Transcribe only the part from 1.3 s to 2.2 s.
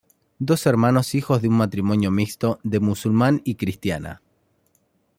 de un matrimonio